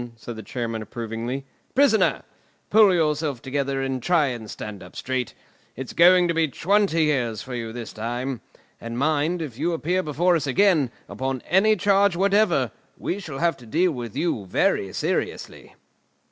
said 0.15 0.35
the 0.35 0.41
Chairman 0.41 0.81
approvingly. 0.81 1.45
"Prisoner! 1.75 2.23
Pull 2.71 2.91
yourself 2.91 3.39
together 3.39 3.83
and 3.83 4.01
try 4.01 4.25
and 4.29 4.49
stand 4.49 4.81
up 4.81 4.95
straight. 4.95 5.35
It's 5.75 5.93
going 5.93 6.27
to 6.27 6.33
be 6.33 6.47
twenty 6.47 7.03
years 7.03 7.43
for 7.43 7.53
you 7.53 7.71
this 7.71 7.93
time. 7.93 8.41
And 8.79 8.97
mind, 8.97 9.43
if 9.43 9.59
you 9.59 9.73
appear 9.73 10.01
before 10.01 10.35
us 10.35 10.47
again, 10.47 10.89
upon 11.07 11.43
any 11.45 11.75
charge 11.75 12.15
whatever, 12.15 12.71
we 12.97 13.19
shall 13.19 13.37
have 13.37 13.57
to 13.57 13.67
deal 13.67 13.91
with 13.91 14.15
you 14.15 14.47
very 14.47 14.91
seriously!" 14.91 15.75